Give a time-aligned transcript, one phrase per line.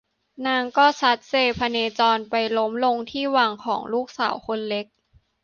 [0.45, 4.85] นางก็ซัดเซพเนจรไปล้มลงที่วังของลูกสาวคนเล็ก